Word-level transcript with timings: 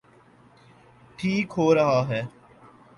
ٹھیک 1.17 1.47
ہو 1.57 1.67
رہا 1.75 1.99
ہے۔ 2.09 2.21